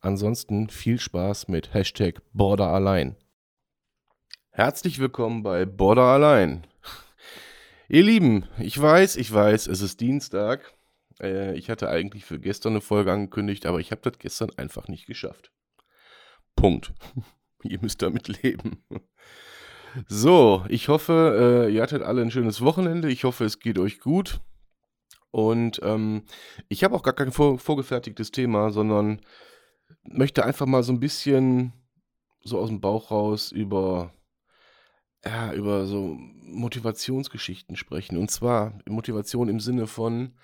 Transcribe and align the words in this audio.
Ansonsten 0.00 0.68
viel 0.68 1.00
Spaß 1.00 1.48
mit 1.48 1.74
Hashtag 1.74 2.22
Border. 2.32 3.16
Herzlich 4.50 5.00
willkommen 5.00 5.42
bei 5.42 5.64
Border 5.64 6.04
allein. 6.04 6.68
Ihr 7.88 8.04
Lieben, 8.04 8.46
ich 8.60 8.80
weiß, 8.80 9.16
ich 9.16 9.32
weiß, 9.32 9.66
es 9.66 9.80
ist 9.80 10.00
Dienstag. 10.00 10.72
Äh, 11.20 11.56
ich 11.58 11.68
hatte 11.68 11.88
eigentlich 11.88 12.24
für 12.24 12.38
gestern 12.38 12.74
eine 12.74 12.80
Folge 12.80 13.10
angekündigt, 13.10 13.66
aber 13.66 13.80
ich 13.80 13.90
habe 13.90 14.00
das 14.02 14.20
gestern 14.20 14.50
einfach 14.56 14.86
nicht 14.86 15.06
geschafft. 15.06 15.50
Punkt. 16.54 16.94
ihr 17.64 17.80
müsst 17.80 18.00
damit 18.00 18.42
leben. 18.42 18.84
So, 20.06 20.64
ich 20.68 20.88
hoffe, 20.88 21.66
äh, 21.66 21.74
ihr 21.74 21.82
hattet 21.82 22.02
alle 22.02 22.22
ein 22.22 22.30
schönes 22.30 22.60
Wochenende. 22.60 23.10
Ich 23.10 23.24
hoffe, 23.24 23.44
es 23.44 23.58
geht 23.58 23.80
euch 23.80 23.98
gut. 23.98 24.40
Und 25.32 25.80
ähm, 25.82 26.22
ich 26.68 26.84
habe 26.84 26.94
auch 26.94 27.02
gar 27.02 27.14
kein 27.14 27.32
vor, 27.32 27.58
vorgefertigtes 27.58 28.30
Thema, 28.30 28.70
sondern 28.70 29.20
möchte 30.02 30.44
einfach 30.44 30.66
mal 30.66 30.82
so 30.82 30.92
ein 30.92 31.00
bisschen 31.00 31.72
so 32.42 32.58
aus 32.58 32.68
dem 32.68 32.80
Bauch 32.80 33.10
raus 33.10 33.52
über, 33.52 34.12
ja, 35.24 35.52
über 35.52 35.86
so 35.86 36.16
Motivationsgeschichten 36.18 37.76
sprechen. 37.76 38.16
Und 38.16 38.30
zwar 38.30 38.78
Motivation 38.88 39.48
im 39.48 39.60
Sinne 39.60 39.86
von, 39.86 40.36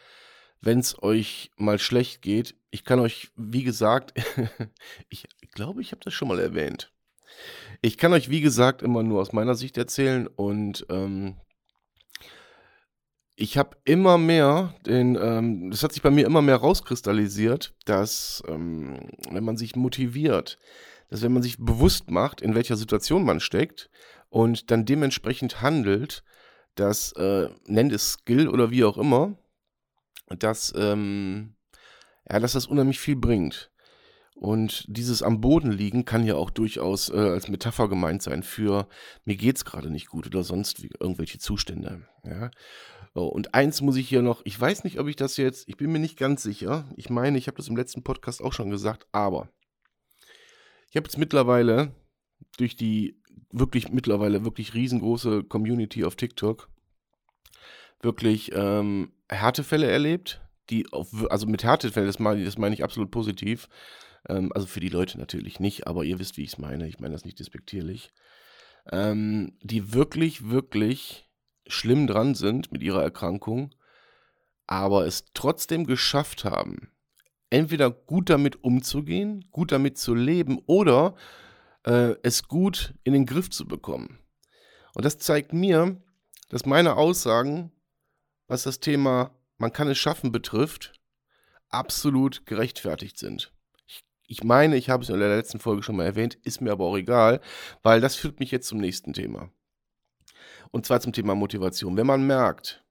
wenn 0.60 0.78
es 0.78 1.02
euch 1.02 1.50
mal 1.56 1.78
schlecht 1.78 2.22
geht. 2.22 2.56
Ich 2.70 2.84
kann 2.84 3.00
euch, 3.00 3.30
wie 3.36 3.64
gesagt, 3.64 4.14
ich 5.08 5.26
glaube, 5.52 5.80
ich 5.80 5.92
habe 5.92 6.00
das 6.04 6.14
schon 6.14 6.28
mal 6.28 6.38
erwähnt. 6.38 6.92
Ich 7.82 7.98
kann 7.98 8.12
euch, 8.12 8.30
wie 8.30 8.40
gesagt, 8.40 8.82
immer 8.82 9.02
nur 9.02 9.20
aus 9.20 9.32
meiner 9.32 9.54
Sicht 9.54 9.76
erzählen 9.76 10.26
und 10.26 10.86
ähm, 10.88 11.36
ich 13.36 13.58
habe 13.58 13.76
immer 13.84 14.16
mehr 14.18 14.74
den, 14.86 15.16
ähm, 15.20 15.70
das 15.70 15.82
hat 15.82 15.92
sich 15.92 16.02
bei 16.02 16.10
mir 16.10 16.26
immer 16.26 16.42
mehr 16.42 16.56
rauskristallisiert, 16.56 17.74
dass 17.84 18.42
ähm, 18.46 19.10
wenn 19.30 19.44
man 19.44 19.56
sich 19.56 19.74
motiviert, 19.74 20.58
dass 21.10 21.22
wenn 21.22 21.32
man 21.32 21.42
sich 21.42 21.58
bewusst 21.58 22.10
macht, 22.10 22.40
in 22.40 22.54
welcher 22.54 22.76
Situation 22.76 23.24
man 23.24 23.40
steckt 23.40 23.90
und 24.28 24.70
dann 24.70 24.84
dementsprechend 24.84 25.62
handelt, 25.62 26.22
dass, 26.76 27.12
äh, 27.12 27.48
nennt 27.66 27.92
es 27.92 28.12
Skill 28.12 28.48
oder 28.48 28.70
wie 28.70 28.84
auch 28.84 28.98
immer, 28.98 29.36
dass, 30.28 30.72
ähm, 30.76 31.54
ja, 32.30 32.40
dass 32.40 32.52
das 32.52 32.66
unheimlich 32.66 32.98
viel 32.98 33.16
bringt. 33.16 33.70
Und 34.34 34.84
dieses 34.88 35.22
am 35.22 35.40
Boden 35.40 35.70
liegen 35.70 36.04
kann 36.04 36.26
ja 36.26 36.34
auch 36.34 36.50
durchaus 36.50 37.08
äh, 37.08 37.16
als 37.16 37.48
Metapher 37.48 37.88
gemeint 37.88 38.22
sein 38.22 38.42
für 38.42 38.88
mir 39.24 39.36
geht's 39.36 39.64
gerade 39.64 39.90
nicht 39.90 40.08
gut 40.08 40.26
oder 40.26 40.42
sonst 40.42 40.82
wie 40.82 40.90
irgendwelche 40.98 41.38
Zustände. 41.38 42.02
Ja? 42.24 42.50
So, 43.14 43.26
und 43.28 43.54
eins 43.54 43.80
muss 43.80 43.96
ich 43.96 44.08
hier 44.08 44.22
noch, 44.22 44.42
ich 44.44 44.60
weiß 44.60 44.82
nicht, 44.82 44.98
ob 44.98 45.06
ich 45.06 45.14
das 45.14 45.36
jetzt, 45.36 45.68
ich 45.68 45.76
bin 45.76 45.92
mir 45.92 46.00
nicht 46.00 46.18
ganz 46.18 46.42
sicher. 46.42 46.84
Ich 46.96 47.10
meine, 47.10 47.38
ich 47.38 47.46
habe 47.46 47.56
das 47.56 47.68
im 47.68 47.76
letzten 47.76 48.02
Podcast 48.02 48.42
auch 48.42 48.52
schon 48.52 48.70
gesagt, 48.70 49.06
aber 49.12 49.48
ich 50.90 50.96
habe 50.96 51.06
jetzt 51.06 51.18
mittlerweile 51.18 51.94
durch 52.58 52.74
die 52.74 53.20
wirklich 53.50 53.90
mittlerweile 53.90 54.44
wirklich 54.44 54.74
riesengroße 54.74 55.44
Community 55.44 56.04
auf 56.04 56.16
TikTok 56.16 56.68
wirklich 58.00 58.50
ähm, 58.52 59.12
Härtefälle 59.30 59.90
erlebt, 59.90 60.42
die 60.68 60.92
auf, 60.92 61.08
also 61.30 61.46
mit 61.46 61.62
Härtefällen, 61.62 62.08
das 62.08 62.18
meine, 62.18 62.44
das 62.44 62.58
meine 62.58 62.74
ich 62.74 62.84
absolut 62.84 63.12
positiv, 63.12 63.68
ähm, 64.28 64.50
also 64.54 64.66
für 64.66 64.80
die 64.80 64.88
Leute 64.88 65.18
natürlich 65.18 65.60
nicht, 65.60 65.86
aber 65.86 66.04
ihr 66.04 66.18
wisst, 66.18 66.36
wie 66.36 66.42
ich 66.42 66.52
es 66.52 66.58
meine. 66.58 66.88
Ich 66.88 66.98
meine 66.98 67.14
das 67.14 67.24
nicht 67.24 67.38
despektierlich. 67.38 68.12
Ähm, 68.92 69.56
die 69.62 69.94
wirklich, 69.94 70.50
wirklich 70.50 71.26
schlimm 71.66 72.06
dran 72.06 72.34
sind 72.34 72.72
mit 72.72 72.82
ihrer 72.82 73.02
Erkrankung, 73.02 73.74
aber 74.66 75.06
es 75.06 75.26
trotzdem 75.34 75.86
geschafft 75.86 76.44
haben, 76.44 76.90
entweder 77.50 77.90
gut 77.90 78.30
damit 78.30 78.64
umzugehen, 78.64 79.44
gut 79.50 79.72
damit 79.72 79.98
zu 79.98 80.14
leben 80.14 80.60
oder 80.66 81.14
äh, 81.84 82.14
es 82.22 82.48
gut 82.48 82.94
in 83.04 83.12
den 83.12 83.26
Griff 83.26 83.50
zu 83.50 83.66
bekommen. 83.66 84.18
Und 84.94 85.04
das 85.04 85.18
zeigt 85.18 85.52
mir, 85.52 86.00
dass 86.48 86.66
meine 86.66 86.96
Aussagen, 86.96 87.72
was 88.46 88.62
das 88.62 88.80
Thema 88.80 89.30
man 89.58 89.72
kann 89.72 89.88
es 89.88 89.98
schaffen 89.98 90.32
betrifft, 90.32 90.92
absolut 91.68 92.46
gerechtfertigt 92.46 93.18
sind. 93.18 93.52
Ich 94.26 94.42
meine, 94.42 94.76
ich 94.76 94.90
habe 94.90 95.02
es 95.02 95.10
in 95.10 95.18
der 95.18 95.36
letzten 95.36 95.60
Folge 95.60 95.82
schon 95.82 95.96
mal 95.96 96.04
erwähnt, 96.04 96.34
ist 96.42 96.60
mir 96.60 96.72
aber 96.72 96.84
auch 96.84 96.96
egal, 96.96 97.40
weil 97.82 98.00
das 98.00 98.16
führt 98.16 98.40
mich 98.40 98.50
jetzt 98.50 98.68
zum 98.68 98.78
nächsten 98.78 99.12
Thema. 99.12 99.50
Und 100.74 100.84
zwar 100.86 100.98
zum 101.00 101.12
Thema 101.12 101.36
Motivation. 101.36 101.96
Wenn 101.96 102.08
man 102.08 102.26
merkt, 102.26 102.84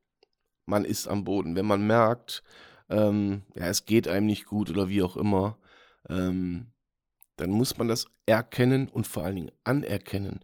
man 0.66 0.86
ist 0.86 1.06
am 1.06 1.26
Boden, 1.26 1.58
wenn 1.58 1.66
man 1.66 1.86
merkt, 1.86 2.42
ähm, 2.90 3.42
ja, 3.56 3.66
es 3.68 3.84
geht 3.84 4.08
einem 4.08 4.26
nicht 4.26 4.46
gut 4.46 4.70
oder 4.70 4.88
wie 4.88 5.04
auch 5.04 5.18
immer, 5.18 5.58
ähm, 6.08 6.68
dann 7.36 7.50
muss 7.50 7.78
man 7.78 7.90
das 7.90 8.06
erkennen 8.26 8.88
und 8.88 9.06
vor 9.06 9.26
allen 9.26 9.36
Dingen 9.36 9.52
anerkennen. 9.66 10.40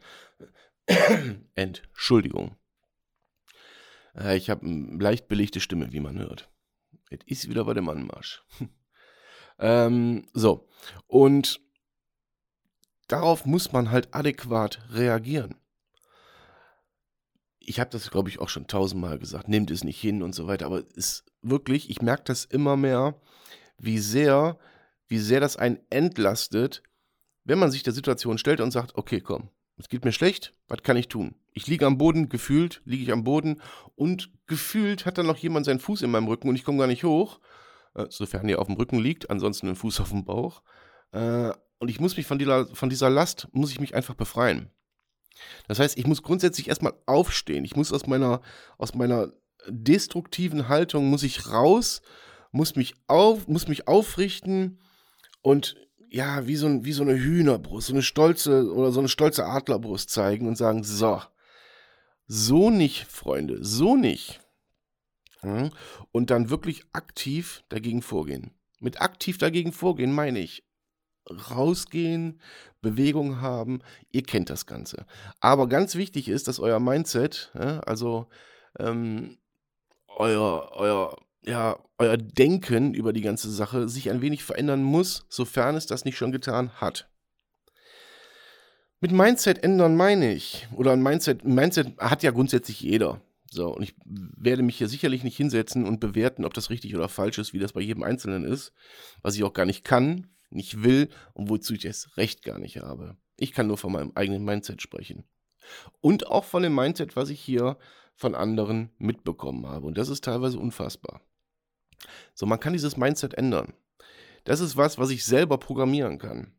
Entschuldigung. 1.55 2.57
Äh, 4.17 4.35
ich 4.35 4.49
habe 4.49 4.65
eine 4.65 5.01
leicht 5.01 5.29
belegte 5.29 5.61
Stimme, 5.61 5.93
wie 5.93 6.01
man 6.01 6.19
hört. 6.19 6.49
Es 7.09 7.19
ist 7.25 7.49
wieder 7.49 7.63
bei 7.63 7.73
dem 7.73 7.87
Anmarsch. 7.87 8.43
Ähm, 9.61 10.25
so. 10.33 10.69
Und 11.07 11.59
darauf 13.07 13.45
muss 13.45 13.73
man 13.73 13.91
halt 13.91 14.13
adäquat 14.15 14.79
reagieren. 14.89 15.55
Ich 17.69 17.79
habe 17.79 17.89
das, 17.91 18.09
glaube 18.09 18.29
ich, 18.29 18.39
auch 18.39 18.49
schon 18.49 18.67
tausendmal 18.67 19.19
gesagt. 19.19 19.47
Nehmt 19.47 19.69
es 19.71 19.83
nicht 19.83 19.99
hin 19.99 20.23
und 20.23 20.33
so 20.33 20.47
weiter. 20.47 20.65
Aber 20.65 20.83
ist 20.95 21.25
wirklich, 21.41 21.89
ich 21.89 22.01
merke 22.01 22.23
das 22.25 22.45
immer 22.45 22.75
mehr, 22.75 23.15
wie 23.77 23.99
sehr, 23.99 24.57
wie 25.07 25.19
sehr 25.19 25.39
das 25.39 25.55
einen 25.55 25.79
entlastet, 25.89 26.83
wenn 27.43 27.59
man 27.59 27.71
sich 27.71 27.83
der 27.83 27.93
Situation 27.93 28.37
stellt 28.37 28.59
und 28.59 28.71
sagt, 28.71 28.95
okay, 28.95 29.21
komm, 29.21 29.49
es 29.77 29.87
geht 29.87 30.03
mir 30.03 30.11
schlecht, 30.11 30.53
was 30.67 30.83
kann 30.83 30.97
ich 30.97 31.07
tun? 31.07 31.35
Ich 31.53 31.67
liege 31.67 31.85
am 31.85 31.97
Boden, 31.97 32.29
gefühlt 32.29 32.81
liege 32.85 33.03
ich 33.03 33.11
am 33.11 33.23
Boden 33.23 33.61
und 33.95 34.31
gefühlt 34.47 35.05
hat 35.05 35.17
dann 35.17 35.27
noch 35.27 35.37
jemand 35.37 35.65
seinen 35.65 35.79
Fuß 35.79 36.01
in 36.01 36.11
meinem 36.11 36.27
Rücken 36.27 36.49
und 36.49 36.55
ich 36.55 36.65
komme 36.65 36.79
gar 36.79 36.87
nicht 36.87 37.03
hoch 37.03 37.39
äh, 37.95 38.07
sofern 38.09 38.47
ihr 38.49 38.59
auf 38.59 38.67
dem 38.67 38.75
Rücken 38.75 38.99
liegt, 38.99 39.29
ansonsten 39.29 39.67
den 39.67 39.75
Fuß 39.75 39.99
auf 39.99 40.09
dem 40.09 40.25
Bauch. 40.25 40.61
Äh, 41.11 41.51
und 41.79 41.89
ich 41.89 41.99
muss 41.99 42.17
mich 42.17 42.25
von 42.25 42.39
dieser, 42.39 42.67
von 42.67 42.89
dieser 42.89 43.09
Last, 43.09 43.47
muss 43.51 43.71
ich 43.71 43.79
mich 43.79 43.95
einfach 43.95 44.15
befreien. 44.15 44.69
Das 45.67 45.79
heißt, 45.79 45.97
ich 45.97 46.07
muss 46.07 46.23
grundsätzlich 46.23 46.67
erstmal 46.67 46.93
aufstehen. 47.05 47.65
Ich 47.65 47.75
muss 47.75 47.93
aus 47.93 48.07
meiner, 48.07 48.41
aus 48.77 48.93
meiner 48.93 49.31
destruktiven 49.67 50.67
Haltung, 50.67 51.09
muss 51.09 51.23
ich 51.23 51.51
raus, 51.51 52.01
muss 52.51 52.75
mich, 52.75 52.95
auf, 53.07 53.47
muss 53.47 53.67
mich 53.67 53.87
aufrichten 53.87 54.79
und 55.41 55.75
ja, 56.09 56.47
wie 56.47 56.55
so, 56.55 56.65
ein, 56.65 56.85
wie 56.85 56.91
so 56.91 57.03
eine 57.03 57.15
Hühnerbrust, 57.15 57.87
so 57.87 57.93
eine 57.93 58.01
stolze 58.01 58.73
oder 58.73 58.91
so 58.91 58.99
eine 58.99 59.09
stolze 59.09 59.45
Adlerbrust 59.45 60.09
zeigen 60.09 60.47
und 60.47 60.55
sagen, 60.55 60.83
so, 60.83 61.21
so 62.25 62.69
nicht, 62.71 63.05
Freunde, 63.05 63.63
so 63.63 63.95
nicht. 63.95 64.41
Und 66.11 66.31
dann 66.31 66.49
wirklich 66.49 66.83
aktiv 66.91 67.63
dagegen 67.69 68.01
vorgehen. 68.01 68.51
Mit 68.79 69.01
aktiv 69.01 69.37
dagegen 69.37 69.71
vorgehen 69.71 70.11
meine 70.11 70.39
ich 70.39 70.63
rausgehen, 71.27 72.39
Bewegung 72.81 73.41
haben. 73.41 73.81
Ihr 74.11 74.23
kennt 74.23 74.49
das 74.49 74.65
Ganze. 74.65 75.05
Aber 75.39 75.67
ganz 75.67 75.95
wichtig 75.95 76.29
ist, 76.29 76.47
dass 76.47 76.59
euer 76.59 76.79
Mindset, 76.79 77.51
also 77.53 78.27
ähm, 78.77 79.37
euer, 80.07 80.71
euer, 80.73 81.17
ja, 81.43 81.77
euer 81.97 82.17
Denken 82.17 82.93
über 82.93 83.13
die 83.13 83.21
ganze 83.21 83.51
Sache 83.51 83.89
sich 83.89 84.09
ein 84.09 84.21
wenig 84.21 84.43
verändern 84.43 84.83
muss, 84.83 85.25
sofern 85.29 85.75
es 85.75 85.85
das 85.85 86.05
nicht 86.05 86.17
schon 86.17 86.31
getan 86.31 86.71
hat. 86.81 87.09
Mit 89.01 89.11
Mindset 89.11 89.63
ändern 89.63 89.95
meine 89.95 90.33
ich, 90.33 90.67
oder 90.75 90.91
ein 90.91 91.01
Mindset, 91.01 91.45
Mindset 91.45 91.97
hat 91.99 92.21
ja 92.21 92.31
grundsätzlich 92.31 92.81
jeder. 92.81 93.21
So, 93.49 93.73
und 93.73 93.81
ich 93.81 93.95
werde 94.05 94.61
mich 94.61 94.77
hier 94.77 94.89
sicherlich 94.89 95.23
nicht 95.23 95.37
hinsetzen 95.37 95.85
und 95.85 95.99
bewerten, 95.99 96.45
ob 96.45 96.53
das 96.53 96.69
richtig 96.69 96.95
oder 96.95 97.09
falsch 97.09 97.39
ist, 97.39 97.53
wie 97.53 97.59
das 97.59 97.73
bei 97.73 97.81
jedem 97.81 98.03
Einzelnen 98.03 98.43
ist, 98.43 98.73
was 99.21 99.35
ich 99.35 99.43
auch 99.43 99.53
gar 99.53 99.65
nicht 99.65 99.83
kann, 99.83 100.27
nicht 100.49 100.83
will 100.83 101.09
und 101.33 101.49
wozu 101.49 101.73
ich 101.73 101.81
das 101.81 102.17
Recht 102.17 102.43
gar 102.43 102.59
nicht 102.59 102.77
habe. 102.77 103.17
Ich 103.37 103.53
kann 103.53 103.67
nur 103.67 103.77
von 103.77 103.91
meinem 103.91 104.11
eigenen 104.15 104.43
Mindset 104.43 104.81
sprechen. 104.81 105.23
Und 106.01 106.27
auch 106.27 106.43
von 106.43 106.63
dem 106.63 106.75
Mindset, 106.75 107.15
was 107.15 107.29
ich 107.29 107.39
hier 107.39 107.77
von 108.15 108.35
anderen 108.35 108.89
mitbekommen 108.97 109.65
habe. 109.67 109.87
Und 109.87 109.97
das 109.97 110.09
ist 110.09 110.23
teilweise 110.23 110.59
unfassbar. 110.59 111.21
So, 112.33 112.45
man 112.45 112.59
kann 112.59 112.73
dieses 112.73 112.97
Mindset 112.97 113.33
ändern. 113.33 113.73
Das 114.43 114.59
ist 114.59 114.77
was, 114.77 114.97
was 114.97 115.09
ich 115.09 115.25
selber 115.25 115.57
programmieren 115.57 116.17
kann. 116.17 116.53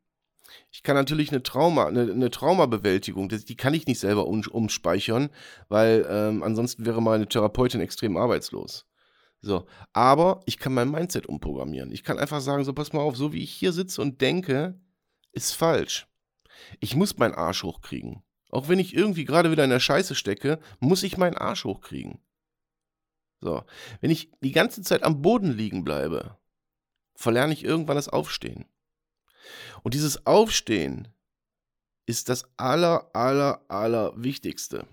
Ich 0.70 0.82
kann 0.82 0.96
natürlich 0.96 1.30
eine 1.30 1.42
Trauma, 1.42 1.86
eine, 1.86 2.02
eine 2.02 2.30
Traumabewältigung, 2.30 3.28
die 3.28 3.56
kann 3.56 3.74
ich 3.74 3.86
nicht 3.86 4.00
selber 4.00 4.26
um, 4.26 4.42
umspeichern, 4.50 5.30
weil 5.68 6.06
ähm, 6.08 6.42
ansonsten 6.42 6.86
wäre 6.86 7.00
meine 7.00 7.28
Therapeutin 7.28 7.80
extrem 7.80 8.16
arbeitslos. 8.16 8.86
So, 9.42 9.66
aber 9.92 10.40
ich 10.44 10.58
kann 10.58 10.74
mein 10.74 10.90
Mindset 10.90 11.26
umprogrammieren. 11.26 11.92
Ich 11.92 12.04
kann 12.04 12.18
einfach 12.18 12.40
sagen, 12.40 12.64
so 12.64 12.74
pass 12.74 12.92
mal 12.92 13.00
auf, 13.00 13.16
so 13.16 13.32
wie 13.32 13.42
ich 13.42 13.52
hier 13.52 13.72
sitze 13.72 14.02
und 14.02 14.20
denke, 14.20 14.78
ist 15.32 15.52
falsch. 15.52 16.08
Ich 16.78 16.94
muss 16.94 17.16
meinen 17.16 17.34
Arsch 17.34 17.62
hochkriegen. 17.62 18.22
Auch 18.50 18.68
wenn 18.68 18.78
ich 18.78 18.94
irgendwie 18.94 19.24
gerade 19.24 19.50
wieder 19.50 19.64
in 19.64 19.70
der 19.70 19.80
Scheiße 19.80 20.14
stecke, 20.14 20.60
muss 20.78 21.02
ich 21.02 21.16
meinen 21.16 21.36
Arsch 21.36 21.64
hochkriegen. 21.64 22.18
So, 23.40 23.64
wenn 24.00 24.10
ich 24.10 24.30
die 24.42 24.52
ganze 24.52 24.82
Zeit 24.82 25.02
am 25.02 25.22
Boden 25.22 25.52
liegen 25.52 25.84
bleibe, 25.84 26.36
verlerne 27.14 27.54
ich 27.54 27.64
irgendwann 27.64 27.96
das 27.96 28.08
Aufstehen. 28.08 28.66
Und 29.82 29.94
dieses 29.94 30.26
Aufstehen 30.26 31.08
ist 32.06 32.28
das 32.28 32.44
aller, 32.58 33.10
aller, 33.14 33.64
aller 33.68 34.12
Wichtigste. 34.22 34.86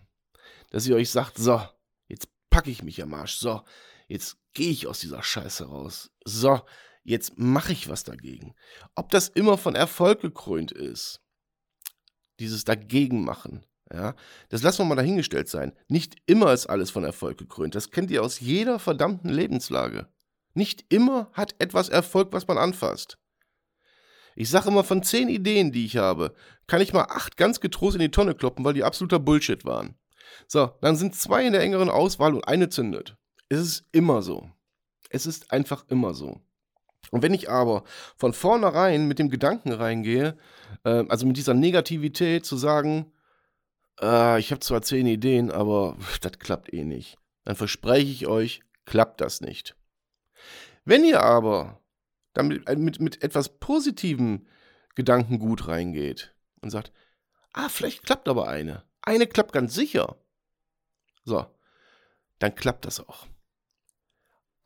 Dass 0.70 0.88
ihr 0.88 0.96
euch 0.96 1.10
sagt, 1.10 1.38
so, 1.38 1.62
jetzt 2.08 2.30
packe 2.50 2.70
ich 2.70 2.84
mich 2.84 3.02
am 3.02 3.14
Arsch, 3.14 3.36
so, 3.38 3.64
jetzt 4.08 4.38
gehe 4.54 4.72
ich 4.72 4.88
aus 4.88 5.00
dieser 5.00 5.24
Scheiße 5.24 5.66
raus, 5.66 6.12
so, 6.26 6.62
jetzt 7.04 7.38
mache 7.38 7.72
ich 7.72 7.90
was 7.90 8.04
dagegen. 8.04 8.56
Ob 8.96 9.10
das 9.10 9.30
immer 9.30 9.58
von 9.58 9.76
Erfolg 9.76 10.22
gekrönt 10.22 10.72
ist, 10.72 11.22
dieses 12.40 12.66
Dagegen 12.66 13.24
machen, 13.24 13.66
ja, 13.94 14.16
das 14.50 14.64
lassen 14.64 14.80
wir 14.80 14.86
mal 14.86 14.96
dahingestellt 14.96 15.48
sein. 15.48 15.72
Nicht 15.88 16.18
immer 16.26 16.52
ist 16.52 16.68
alles 16.68 16.92
von 16.92 17.06
Erfolg 17.06 17.38
gekrönt. 17.38 17.74
Das 17.74 17.90
kennt 17.90 18.12
ihr 18.12 18.22
aus 18.22 18.42
jeder 18.42 18.80
verdammten 18.80 19.30
Lebenslage. 19.30 20.08
Nicht 20.54 20.86
immer 20.90 21.30
hat 21.34 21.56
etwas 21.60 21.88
Erfolg, 21.88 22.34
was 22.34 22.48
man 22.48 22.58
anfasst. 22.58 23.18
Ich 24.36 24.50
sage 24.50 24.70
immer, 24.70 24.84
von 24.84 25.04
zehn 25.04 25.30
Ideen, 25.30 25.72
die 25.72 25.86
ich 25.86 25.98
habe, 25.98 26.34
kann 26.68 26.82
ich 26.82 26.94
mal 26.94 27.06
acht 27.10 27.38
ganz 27.38 27.60
getrost 27.60 27.96
in 27.96 28.02
die 28.02 28.12
Tonne 28.12 28.36
kloppen, 28.36 28.66
weil 28.66 28.74
die 28.74 28.84
absoluter 28.84 29.20
Bullshit 29.20 29.66
waren. 29.66 29.98
So, 30.48 30.72
dann 30.82 30.96
sind 30.96 31.16
zwei 31.16 31.46
in 31.46 31.54
der 31.54 31.62
engeren 31.62 31.90
Auswahl 31.90 32.36
und 32.36 32.48
eine 32.48 32.70
zündet. 32.70 33.18
Es 33.50 33.60
ist 33.60 33.86
immer 33.92 34.22
so. 34.22 34.50
Es 35.10 35.26
ist 35.26 35.52
einfach 35.52 35.86
immer 35.90 36.14
so. 36.14 36.42
Und 37.12 37.22
wenn 37.22 37.34
ich 37.34 37.50
aber 37.50 37.84
von 38.18 38.34
vornherein 38.34 39.08
mit 39.08 39.20
dem 39.20 39.30
Gedanken 39.30 39.72
reingehe, 39.72 40.38
äh, 40.84 41.06
also 41.08 41.26
mit 41.26 41.38
dieser 41.38 41.54
Negativität 41.54 42.46
zu 42.46 42.58
sagen, 42.58 43.12
äh, 44.02 44.40
ich 44.40 44.52
habe 44.52 44.60
zwar 44.60 44.82
zehn 44.82 45.08
Ideen, 45.08 45.52
aber 45.52 45.98
das 46.22 46.34
klappt 46.40 46.74
eh 46.74 46.84
nicht, 46.84 47.18
dann 47.46 47.56
verspreche 47.56 48.12
ich 48.12 48.28
euch, 48.28 48.62
klappt 48.86 49.22
das 49.22 49.40
nicht. 49.40 49.78
Wenn 50.84 51.06
ihr 51.06 51.22
aber 51.22 51.82
damit, 52.34 52.68
äh, 52.68 52.76
mit, 52.76 53.00
mit 53.00 53.24
etwas 53.24 53.58
positivem 53.60 54.46
Gedankengut 54.96 55.68
reingeht 55.68 56.36
und 56.62 56.72
sagt, 56.72 56.92
ah, 57.54 57.70
vielleicht 57.70 58.04
klappt 58.04 58.28
aber 58.28 58.48
eine. 58.48 58.84
Eine 59.02 59.28
klappt 59.28 59.54
ganz 59.54 59.74
sicher. 59.74 60.18
So, 61.24 61.46
dann 62.40 62.56
klappt 62.56 62.86
das 62.86 63.00
auch 63.00 63.28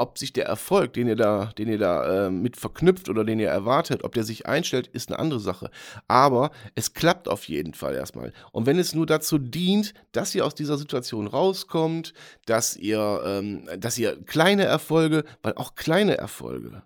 ob 0.02 0.18
sich 0.18 0.34
der 0.34 0.46
Erfolg, 0.46 0.94
den 0.94 1.08
ihr 1.08 1.16
da, 1.16 1.52
den 1.58 1.70
ihr 1.70 1.78
da 1.78 2.28
äh, 2.28 2.30
mit 2.32 2.58
verknüpft 2.58 3.08
oder 3.08 3.24
den 3.24 3.40
ihr 3.40 3.50
erwartet, 3.50 4.04
ob 4.04 4.14
der 4.14 4.24
sich 4.24 4.46
einstellt, 4.48 4.88
ist 4.88 5.10
eine 5.10 5.20
andere 5.20 5.40
Sache. 5.40 5.70
Aber 6.08 6.52
es 6.76 6.94
klappt 6.94 7.28
auf 7.28 7.48
jeden 7.48 7.74
Fall 7.74 7.96
erstmal. 7.96 8.34
Und 8.52 8.66
wenn 8.66 8.80
es 8.80 8.96
nur 8.96 9.06
dazu 9.06 9.38
dient, 9.38 9.94
dass 10.12 10.36
ihr 10.36 10.46
aus 10.46 10.56
dieser 10.56 10.78
Situation 10.78 11.28
rauskommt, 11.28 12.14
dass 12.46 12.76
ihr, 12.76 13.22
ähm, 13.26 13.70
dass 13.78 13.98
ihr 13.98 14.22
kleine 14.26 14.64
Erfolge, 14.64 15.24
weil 15.42 15.54
auch 15.54 15.76
kleine 15.76 16.18
Erfolge 16.18 16.84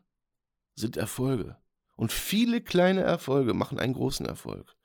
sind 0.76 0.98
Erfolge. 0.98 1.58
Und 1.96 2.12
viele 2.12 2.62
kleine 2.62 3.02
Erfolge 3.02 3.54
machen 3.54 3.80
einen 3.80 3.94
großen 3.94 4.26
Erfolg. 4.26 4.76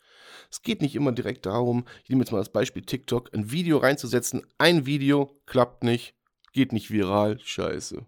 Es 0.50 0.62
geht 0.62 0.83
nicht 0.83 0.94
immer 0.94 1.12
direkt 1.12 1.47
darum, 1.47 1.85
ich 2.03 2.11
nehme 2.11 2.23
jetzt 2.23 2.33
mal 2.33 2.38
das 2.38 2.53
Beispiel 2.53 2.83
TikTok, 2.83 3.33
ein 3.35 3.50
Video 3.50 3.79
reinzusetzen. 3.79 4.43
Ein 4.59 4.87
Video 4.87 5.41
klappt 5.47 5.85
nicht, 5.85 6.15
geht 6.53 6.73
nicht 6.73 6.91
viral, 6.91 7.38
scheiße. 7.41 8.06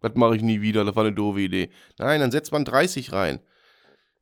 Das 0.00 0.14
mache 0.14 0.36
ich 0.36 0.42
nie 0.42 0.60
wieder, 0.60 0.84
das 0.84 0.94
war 0.96 1.04
eine 1.04 1.14
doofe 1.14 1.40
Idee. 1.40 1.70
Nein, 1.98 2.20
dann 2.20 2.30
setzt 2.30 2.52
man 2.52 2.64
30 2.64 3.12
rein. 3.12 3.40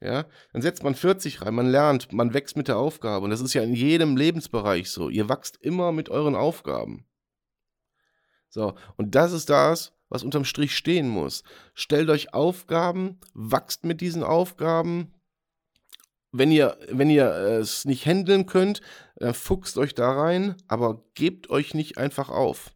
Ja, 0.01 0.27
dann 0.53 0.61
setzt 0.63 0.83
man 0.83 0.95
40 0.95 1.43
rein, 1.43 1.55
man 1.55 1.67
lernt, 1.67 2.13
man 2.13 2.35
wächst 2.35 2.57
mit 2.57 2.69
der 2.69 2.77
Aufgabe. 2.77 3.25
Und 3.25 3.31
das 3.31 3.41
ist 3.41 3.55
ja 3.55 3.63
in 3.63 3.75
jedem 3.75 4.17
Lebensbereich 4.17 4.91
so. 4.91 5.09
Ihr 5.09 5.29
wachst 5.29 5.57
immer 5.61 5.91
mit 5.93 6.11
euren 6.11 6.35
Aufgaben. 6.35 7.07
So, 8.49 8.75
und 8.97 9.15
das 9.15 9.33
ist 9.33 9.49
das, 9.51 9.93
was 10.09 10.23
unterm 10.23 10.45
Strich 10.45 10.77
stehen 10.77 11.09
muss. 11.09 11.43
Stellt 11.75 12.11
euch 12.11 12.35
Aufgaben, 12.35 13.21
wachst 13.35 13.85
mit 13.85 14.01
diesen 14.01 14.23
Aufgaben. 14.23 15.15
Wenn 16.31 16.51
ihr, 16.51 16.77
wenn 16.91 17.09
ihr 17.09 17.31
es 17.31 17.87
nicht 17.87 18.05
handeln 18.05 18.47
könnt, 18.47 18.83
äh, 19.17 19.33
fuchst 19.33 19.79
euch 19.79 19.95
da 19.95 20.13
rein, 20.13 20.57
aber 20.69 21.03
gebt 21.15 21.49
euch 21.49 21.73
nicht 21.73 21.97
einfach 21.97 22.29
auf. 22.29 22.76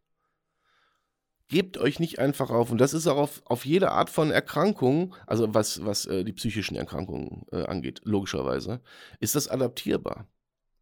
Gebt 1.50 1.78
euch 1.78 1.98
nicht 1.98 2.20
einfach 2.20 2.50
auf. 2.50 2.70
Und 2.70 2.80
das 2.80 2.94
ist 2.94 3.08
auch 3.08 3.16
auf, 3.16 3.42
auf 3.44 3.66
jede 3.66 3.90
Art 3.90 4.08
von 4.08 4.30
Erkrankung, 4.30 5.16
also 5.26 5.52
was, 5.52 5.84
was 5.84 6.06
äh, 6.06 6.22
die 6.22 6.32
psychischen 6.32 6.76
Erkrankungen 6.76 7.44
äh, 7.50 7.64
angeht, 7.64 8.00
logischerweise, 8.04 8.80
ist 9.18 9.34
das 9.34 9.48
adaptierbar. 9.48 10.28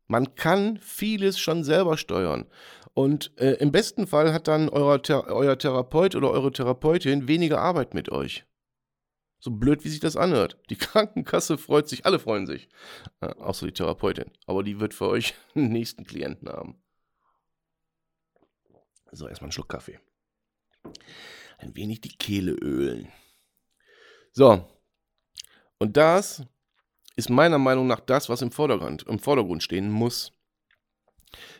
Man 0.08 0.34
kann 0.34 0.78
vieles 0.82 1.38
schon 1.38 1.64
selber 1.64 1.96
steuern. 1.96 2.44
Und 2.92 3.32
äh, 3.38 3.54
im 3.54 3.72
besten 3.72 4.06
Fall 4.06 4.34
hat 4.34 4.46
dann 4.46 4.68
euer, 4.68 5.00
euer 5.08 5.58
Therapeut 5.58 6.14
oder 6.14 6.30
eure 6.30 6.52
Therapeutin 6.52 7.28
weniger 7.28 7.62
Arbeit 7.62 7.94
mit 7.94 8.10
euch. 8.12 8.44
So 9.40 9.52
blöd, 9.52 9.86
wie 9.86 9.88
sich 9.88 10.00
das 10.00 10.16
anhört. 10.18 10.58
Die 10.68 10.76
Krankenkasse 10.76 11.56
freut 11.56 11.88
sich, 11.88 12.04
alle 12.04 12.18
freuen 12.18 12.46
sich. 12.46 12.68
Äh, 13.22 13.28
außer 13.28 13.64
die 13.64 13.72
Therapeutin. 13.72 14.30
Aber 14.44 14.62
die 14.62 14.80
wird 14.80 14.92
für 14.92 15.08
euch 15.08 15.32
den 15.54 15.70
nächsten 15.70 16.04
Klienten 16.04 16.50
haben. 16.50 16.82
So, 19.12 19.26
erstmal 19.26 19.46
einen 19.46 19.52
Schluck 19.52 19.70
Kaffee 19.70 19.98
ein 21.58 21.74
wenig 21.76 22.00
die 22.00 22.16
Kehle 22.16 22.52
ölen. 22.52 23.08
So, 24.32 24.64
und 25.78 25.96
das 25.96 26.44
ist 27.16 27.30
meiner 27.30 27.58
Meinung 27.58 27.86
nach 27.86 28.00
das, 28.00 28.28
was 28.28 28.42
im 28.42 28.52
Vordergrund, 28.52 29.02
im 29.04 29.18
Vordergrund 29.18 29.62
stehen 29.62 29.90
muss. 29.90 30.32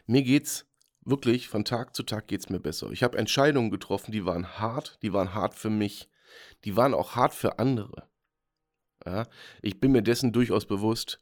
Mir 0.06 0.22
geht's 0.22 0.66
wirklich 1.00 1.48
von 1.48 1.64
Tag 1.64 1.94
zu 1.94 2.02
Tag 2.02 2.28
geht's 2.28 2.48
mir 2.48 2.60
besser. 2.60 2.90
Ich 2.90 3.02
habe 3.02 3.18
Entscheidungen 3.18 3.70
getroffen, 3.70 4.12
die 4.12 4.24
waren 4.24 4.58
hart, 4.58 4.98
die 5.02 5.12
waren 5.12 5.34
hart 5.34 5.54
für 5.54 5.70
mich, 5.70 6.08
die 6.64 6.76
waren 6.76 6.94
auch 6.94 7.16
hart 7.16 7.34
für 7.34 7.58
andere. 7.58 8.08
Ja, 9.04 9.26
ich 9.62 9.80
bin 9.80 9.92
mir 9.92 10.02
dessen 10.02 10.32
durchaus 10.32 10.66
bewusst. 10.66 11.20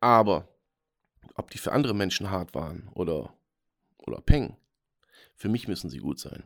Aber 0.00 0.48
ob 1.34 1.50
die 1.50 1.58
für 1.58 1.72
andere 1.72 1.94
Menschen 1.94 2.30
hart 2.30 2.54
waren 2.54 2.88
oder, 2.94 3.34
oder 3.98 4.20
Peng, 4.20 4.56
für 5.36 5.48
mich 5.48 5.68
müssen 5.68 5.90
sie 5.90 5.98
gut 5.98 6.18
sein. 6.18 6.44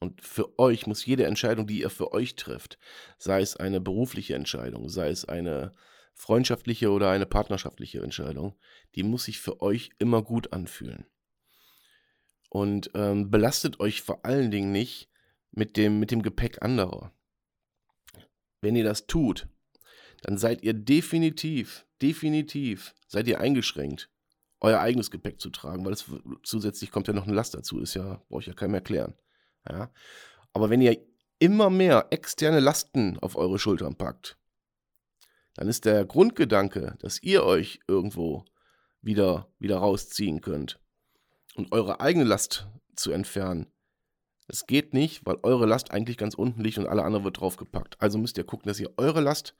Und 0.00 0.22
für 0.22 0.58
euch 0.58 0.86
muss 0.86 1.04
jede 1.04 1.26
Entscheidung, 1.26 1.66
die 1.66 1.80
ihr 1.80 1.90
für 1.90 2.12
euch 2.12 2.34
trifft, 2.34 2.78
sei 3.18 3.42
es 3.42 3.56
eine 3.56 3.80
berufliche 3.80 4.34
Entscheidung, 4.34 4.88
sei 4.88 5.10
es 5.10 5.26
eine 5.26 5.72
freundschaftliche 6.14 6.90
oder 6.90 7.10
eine 7.10 7.26
partnerschaftliche 7.26 8.00
Entscheidung, 8.00 8.54
die 8.94 9.02
muss 9.02 9.24
sich 9.24 9.38
für 9.38 9.60
euch 9.60 9.90
immer 9.98 10.22
gut 10.22 10.52
anfühlen. 10.54 11.04
Und 12.48 12.90
ähm, 12.94 13.30
belastet 13.30 13.78
euch 13.78 14.02
vor 14.02 14.24
allen 14.24 14.50
Dingen 14.50 14.72
nicht 14.72 15.10
mit 15.52 15.76
dem, 15.76 16.00
mit 16.00 16.10
dem 16.10 16.22
Gepäck 16.22 16.62
anderer. 16.62 17.12
Wenn 18.60 18.76
ihr 18.76 18.84
das 18.84 19.06
tut, 19.06 19.48
dann 20.22 20.38
seid 20.38 20.62
ihr 20.62 20.74
definitiv, 20.74 21.86
definitiv, 22.02 22.94
seid 23.06 23.28
ihr 23.28 23.40
eingeschränkt, 23.40 24.10
euer 24.60 24.80
eigenes 24.80 25.10
Gepäck 25.10 25.40
zu 25.40 25.50
tragen, 25.50 25.84
weil 25.84 25.92
es 25.92 26.04
zusätzlich 26.42 26.90
kommt 26.90 27.08
ja 27.08 27.14
noch 27.14 27.26
eine 27.26 27.34
Last 27.34 27.54
dazu, 27.54 27.80
ist 27.80 27.94
ja, 27.94 28.22
brauche 28.28 28.40
ich 28.40 28.46
ja 28.46 28.54
keinem 28.54 28.74
erklären. 28.74 29.14
Ja? 29.68 29.90
Aber 30.52 30.70
wenn 30.70 30.80
ihr 30.80 30.98
immer 31.38 31.70
mehr 31.70 32.08
externe 32.10 32.60
Lasten 32.60 33.18
auf 33.18 33.36
eure 33.36 33.58
Schultern 33.58 33.96
packt, 33.96 34.36
dann 35.54 35.68
ist 35.68 35.84
der 35.84 36.04
Grundgedanke, 36.04 36.96
dass 37.00 37.22
ihr 37.22 37.44
euch 37.44 37.80
irgendwo 37.88 38.44
wieder, 39.02 39.48
wieder 39.58 39.78
rausziehen 39.78 40.40
könnt 40.40 40.78
und 41.54 41.72
eure 41.72 42.00
eigene 42.00 42.24
Last 42.24 42.68
zu 42.94 43.12
entfernen. 43.12 43.66
Es 44.46 44.66
geht 44.66 44.94
nicht, 44.94 45.24
weil 45.26 45.38
eure 45.42 45.66
Last 45.66 45.90
eigentlich 45.92 46.16
ganz 46.16 46.34
unten 46.34 46.62
liegt 46.62 46.78
und 46.78 46.86
alle 46.86 47.04
andere 47.04 47.24
wird 47.24 47.40
draufgepackt. 47.40 48.00
Also 48.00 48.18
müsst 48.18 48.36
ihr 48.36 48.44
gucken, 48.44 48.68
dass 48.68 48.80
ihr 48.80 48.92
eure 48.96 49.20
Last 49.20 49.54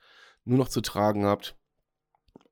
nur 0.44 0.58
noch 0.58 0.68
zu 0.68 0.80
tragen 0.80 1.24
habt 1.24 1.56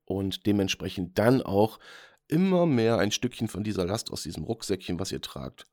und 0.05 0.45
dementsprechend 0.45 1.17
dann 1.19 1.41
auch 1.41 1.79
immer 2.27 2.65
mehr 2.65 2.97
ein 2.97 3.11
Stückchen 3.11 3.47
von 3.47 3.63
dieser 3.63 3.85
Last 3.85 4.11
aus 4.11 4.23
diesem 4.23 4.43
Rucksäckchen, 4.43 4.99
was 4.99 5.11
ihr 5.11 5.21
tragt, 5.21 5.67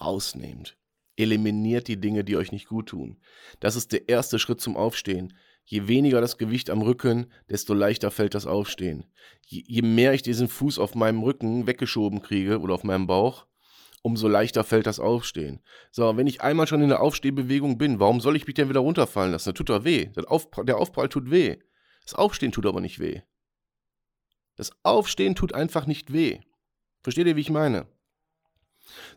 rausnehmt. 0.00 0.76
Eliminiert 1.20 1.88
die 1.88 2.00
Dinge, 2.00 2.24
die 2.24 2.36
euch 2.36 2.50
nicht 2.50 2.68
gut 2.68 2.88
tun. 2.88 3.18
Das 3.60 3.76
ist 3.76 3.92
der 3.92 4.08
erste 4.08 4.38
Schritt 4.38 4.60
zum 4.60 4.76
Aufstehen. 4.76 5.34
Je 5.64 5.86
weniger 5.86 6.20
das 6.20 6.38
Gewicht 6.38 6.70
am 6.70 6.82
Rücken, 6.82 7.26
desto 7.48 7.74
leichter 7.74 8.10
fällt 8.10 8.34
das 8.34 8.46
Aufstehen. 8.46 9.04
Je, 9.46 9.62
je 9.66 9.82
mehr 9.82 10.14
ich 10.14 10.22
diesen 10.22 10.48
Fuß 10.48 10.78
auf 10.78 10.94
meinem 10.94 11.22
Rücken 11.22 11.66
weggeschoben 11.66 12.22
kriege 12.22 12.58
oder 12.60 12.74
auf 12.74 12.84
meinem 12.84 13.06
Bauch, 13.06 13.46
umso 14.02 14.28
leichter 14.28 14.64
fällt 14.64 14.86
das 14.86 14.98
Aufstehen. 14.98 15.60
So, 15.90 16.16
wenn 16.16 16.26
ich 16.26 16.40
einmal 16.40 16.66
schon 16.66 16.80
in 16.80 16.88
der 16.88 17.02
Aufstehbewegung 17.02 17.78
bin, 17.78 18.00
warum 18.00 18.20
soll 18.20 18.36
ich 18.36 18.46
mich 18.46 18.54
denn 18.54 18.68
wieder 18.68 18.80
runterfallen 18.80 19.32
lassen? 19.32 19.50
Das 19.50 19.58
tut 19.58 19.68
doch 19.68 19.84
weh. 19.84 20.08
Auf, 20.26 20.48
der 20.64 20.78
Aufprall 20.78 21.08
tut 21.08 21.30
weh. 21.30 21.58
Das 22.02 22.14
Aufstehen 22.14 22.52
tut 22.52 22.66
aber 22.66 22.80
nicht 22.80 22.98
weh. 22.98 23.20
Das 24.56 24.72
Aufstehen 24.82 25.34
tut 25.34 25.54
einfach 25.54 25.86
nicht 25.86 26.12
weh. 26.12 26.40
Versteht 27.02 27.26
ihr, 27.26 27.36
wie 27.36 27.40
ich 27.40 27.50
meine? 27.50 27.86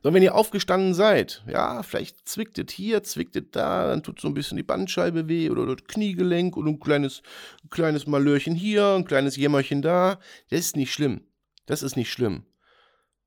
Sondern 0.02 0.16
wenn 0.16 0.24
ihr 0.24 0.36
aufgestanden 0.36 0.94
seid, 0.94 1.44
ja, 1.48 1.84
vielleicht 1.84 2.28
zwickt 2.28 2.58
es 2.60 2.74
hier, 2.74 3.04
zwickt 3.04 3.36
es 3.36 3.44
da, 3.52 3.88
dann 3.88 4.04
tut 4.04 4.20
so 4.20 4.28
ein 4.28 4.34
bisschen 4.34 4.58
die 4.58 4.64
Bandscheibe 4.64 5.28
weh 5.28 5.50
oder 5.50 5.66
das 5.76 5.86
Kniegelenk 5.88 6.58
und 6.58 6.68
ein 6.68 6.80
kleines, 6.80 7.22
ein 7.64 7.70
kleines 7.70 8.08
Malörchen 8.08 8.56
hier, 8.56 8.96
ein 8.96 9.06
kleines 9.06 9.36
Jämmerchen 9.36 9.82
da. 9.82 10.20
Das 10.50 10.60
ist 10.60 10.76
nicht 10.76 10.94
schlimm. 10.94 11.22
Das 11.66 11.84
ist 11.84 11.96
nicht 11.96 12.12
schlimm. 12.12 12.44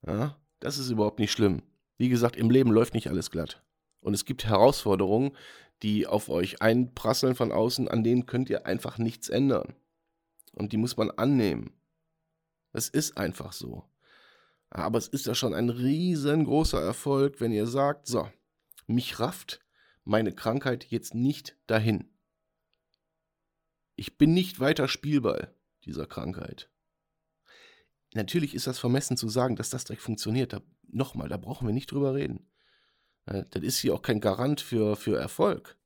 Ja, 0.06 0.36
das 0.60 0.78
ist 0.78 0.90
überhaupt 0.90 1.18
nicht 1.18 1.32
schlimm. 1.32 1.62
Wie 1.98 2.08
gesagt, 2.08 2.36
im 2.36 2.50
Leben 2.50 2.70
läuft 2.70 2.94
nicht 2.94 3.08
alles 3.08 3.30
glatt. 3.30 3.62
Und 4.00 4.14
es 4.14 4.24
gibt 4.24 4.44
Herausforderungen, 4.44 5.32
die 5.82 6.06
auf 6.06 6.28
euch 6.28 6.62
einprasseln 6.62 7.34
von 7.34 7.52
außen, 7.52 7.88
an 7.88 8.04
denen 8.04 8.26
könnt 8.26 8.50
ihr 8.50 8.66
einfach 8.66 8.98
nichts 8.98 9.28
ändern. 9.28 9.74
Und 10.52 10.72
die 10.72 10.76
muss 10.76 10.96
man 10.96 11.10
annehmen. 11.10 11.72
Es 12.72 12.88
ist 12.88 13.16
einfach 13.16 13.52
so. 13.52 13.84
Aber 14.76 14.98
es 14.98 15.08
ist 15.08 15.24
ja 15.24 15.34
schon 15.34 15.54
ein 15.54 15.70
riesengroßer 15.70 16.82
Erfolg, 16.82 17.40
wenn 17.40 17.50
ihr 17.50 17.66
sagt, 17.66 18.06
so, 18.06 18.28
mich 18.86 19.18
rafft 19.18 19.64
meine 20.04 20.32
Krankheit 20.32 20.84
jetzt 20.90 21.14
nicht 21.14 21.56
dahin. 21.66 22.10
Ich 23.94 24.18
bin 24.18 24.34
nicht 24.34 24.60
weiter 24.60 24.86
Spielball 24.86 25.54
dieser 25.86 26.06
Krankheit. 26.06 26.68
Natürlich 28.12 28.54
ist 28.54 28.66
das 28.66 28.78
vermessen 28.78 29.16
zu 29.16 29.30
sagen, 29.30 29.56
dass 29.56 29.70
das 29.70 29.84
direkt 29.84 30.02
funktioniert. 30.02 30.52
Da, 30.52 30.60
nochmal, 30.82 31.30
da 31.30 31.38
brauchen 31.38 31.66
wir 31.66 31.72
nicht 31.72 31.90
drüber 31.90 32.14
reden. 32.14 32.46
Das 33.24 33.62
ist 33.62 33.78
hier 33.78 33.94
auch 33.94 34.02
kein 34.02 34.20
Garant 34.20 34.60
für, 34.60 34.94
für 34.96 35.18
Erfolg. 35.18 35.78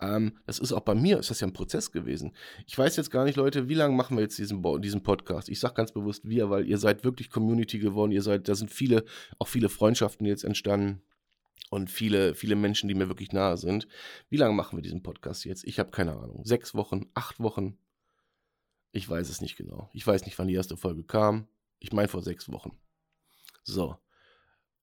Ähm, 0.00 0.38
das 0.46 0.58
ist 0.58 0.72
auch 0.72 0.82
bei 0.82 0.94
mir, 0.94 1.18
ist 1.18 1.30
das 1.30 1.40
ja 1.40 1.46
ein 1.46 1.52
Prozess 1.52 1.90
gewesen. 1.90 2.32
Ich 2.66 2.78
weiß 2.78 2.96
jetzt 2.96 3.10
gar 3.10 3.24
nicht, 3.24 3.36
Leute, 3.36 3.68
wie 3.68 3.74
lange 3.74 3.96
machen 3.96 4.16
wir 4.16 4.22
jetzt 4.22 4.38
diesen, 4.38 4.62
diesen 4.80 5.02
Podcast? 5.02 5.48
Ich 5.48 5.60
sage 5.60 5.74
ganz 5.74 5.92
bewusst 5.92 6.28
wir, 6.28 6.50
weil 6.50 6.66
ihr 6.66 6.78
seid 6.78 7.04
wirklich 7.04 7.30
Community 7.30 7.78
geworden. 7.78 8.12
Ihr 8.12 8.22
seid, 8.22 8.48
da 8.48 8.54
sind 8.54 8.70
viele, 8.70 9.04
auch 9.38 9.48
viele 9.48 9.68
Freundschaften 9.68 10.26
jetzt 10.26 10.44
entstanden 10.44 11.02
und 11.70 11.90
viele, 11.90 12.34
viele 12.34 12.56
Menschen, 12.56 12.88
die 12.88 12.94
mir 12.94 13.08
wirklich 13.08 13.32
nahe 13.32 13.56
sind. 13.56 13.88
Wie 14.30 14.36
lange 14.36 14.54
machen 14.54 14.78
wir 14.78 14.82
diesen 14.82 15.02
Podcast 15.02 15.44
jetzt? 15.44 15.64
Ich 15.64 15.78
habe 15.78 15.90
keine 15.90 16.12
Ahnung. 16.12 16.44
Sechs 16.44 16.74
Wochen, 16.74 17.06
acht 17.14 17.40
Wochen? 17.40 17.76
Ich 18.92 19.08
weiß 19.08 19.28
es 19.28 19.40
nicht 19.40 19.56
genau. 19.56 19.90
Ich 19.92 20.06
weiß 20.06 20.24
nicht, 20.24 20.38
wann 20.38 20.48
die 20.48 20.54
erste 20.54 20.76
Folge 20.76 21.04
kam. 21.04 21.48
Ich 21.78 21.92
meine 21.92 22.08
vor 22.08 22.22
sechs 22.22 22.50
Wochen. 22.50 22.78
So. 23.62 23.96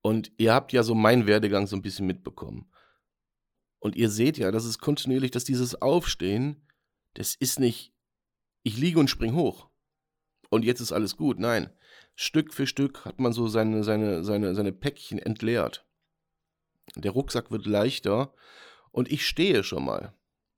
Und 0.01 0.31
ihr 0.37 0.53
habt 0.53 0.73
ja 0.73 0.83
so 0.83 0.93
meinen 0.93 1.25
Werdegang 1.25 1.67
so 1.67 1.75
ein 1.75 1.81
bisschen 1.81 2.05
mitbekommen. 2.05 2.69
Und 3.79 3.95
ihr 3.95 4.09
seht 4.09 4.37
ja, 4.37 4.51
das 4.51 4.65
ist 4.65 4.79
kontinuierlich, 4.79 5.31
dass 5.31 5.43
dieses 5.43 5.81
Aufstehen, 5.81 6.67
das 7.13 7.35
ist 7.35 7.59
nicht, 7.59 7.93
ich 8.63 8.77
liege 8.77 8.99
und 8.99 9.09
spring 9.09 9.35
hoch. 9.35 9.69
Und 10.49 10.63
jetzt 10.63 10.81
ist 10.81 10.91
alles 10.91 11.17
gut. 11.17 11.39
Nein. 11.39 11.69
Stück 12.15 12.53
für 12.53 12.65
Stück 12.65 13.03
hat 13.05 13.19
man 13.19 13.33
so 13.33 13.47
seine, 13.47 13.83
seine, 13.83 14.23
seine, 14.23 14.55
seine 14.55 14.71
Päckchen 14.71 15.19
entleert. 15.19 15.85
Der 16.95 17.11
Rucksack 17.11 17.51
wird 17.51 17.65
leichter 17.65 18.33
und 18.91 19.11
ich 19.11 19.27
stehe 19.27 19.63
schon 19.63 19.83
mal. 19.83 20.13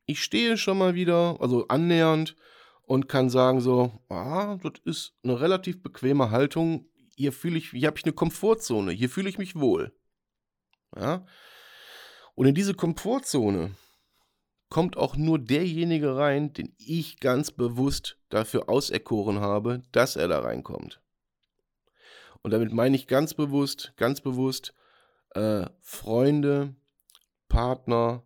Ich 0.05 0.23
stehe 0.23 0.57
schon 0.57 0.77
mal 0.77 0.93
wieder, 0.93 1.37
also 1.39 1.67
annähernd 1.67 2.35
und 2.83 3.09
kann 3.09 3.29
sagen 3.29 3.59
so, 3.59 3.91
ah, 4.09 4.57
das 4.61 4.73
ist 4.85 5.17
eine 5.23 5.39
relativ 5.39 5.81
bequeme 5.81 6.29
Haltung. 6.29 6.85
Hier 7.15 7.33
fühle 7.33 7.57
ich, 7.57 7.71
hier 7.71 7.87
habe 7.87 7.97
ich 7.97 8.05
eine 8.05 8.13
Komfortzone, 8.13 8.91
hier 8.91 9.09
fühle 9.09 9.29
ich 9.29 9.37
mich 9.37 9.55
wohl. 9.55 9.93
Ja, 10.95 11.25
und 12.37 12.45
in 12.45 12.53
diese 12.53 12.75
Komfortzone 12.75 13.71
kommt 14.69 14.95
auch 14.95 15.15
nur 15.15 15.39
derjenige 15.39 16.17
rein, 16.17 16.53
den 16.53 16.71
ich 16.77 17.19
ganz 17.19 17.49
bewusst 17.49 18.19
dafür 18.29 18.69
auserkoren 18.69 19.39
habe, 19.39 19.81
dass 19.91 20.15
er 20.15 20.27
da 20.27 20.41
reinkommt. 20.41 21.01
Und 22.43 22.51
damit 22.51 22.71
meine 22.71 22.95
ich 22.95 23.07
ganz 23.07 23.33
bewusst, 23.33 23.93
ganz 23.97 24.21
bewusst 24.21 24.75
äh, 25.31 25.65
Freunde, 25.81 26.75
Partner, 27.49 28.21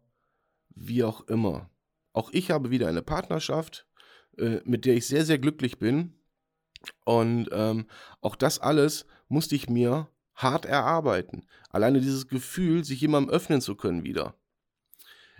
wie 0.75 1.05
auch 1.05 1.21
immer. 1.29 1.69
Auch 2.11 2.31
ich 2.33 2.51
habe 2.51 2.69
wieder 2.69 2.89
eine 2.89 3.01
Partnerschaft, 3.01 3.87
äh, 4.37 4.59
mit 4.65 4.83
der 4.83 4.95
ich 4.95 5.07
sehr, 5.07 5.23
sehr 5.23 5.39
glücklich 5.39 5.79
bin. 5.79 6.19
Und 7.05 7.47
ähm, 7.53 7.87
auch 8.19 8.35
das 8.35 8.59
alles 8.59 9.05
musste 9.29 9.55
ich 9.55 9.69
mir 9.69 10.09
hart 10.35 10.65
erarbeiten. 10.65 11.45
Alleine 11.69 11.99
dieses 11.99 12.27
Gefühl, 12.27 12.83
sich 12.83 13.01
jemandem 13.01 13.33
öffnen 13.33 13.61
zu 13.61 13.75
können 13.75 14.03
wieder. 14.03 14.35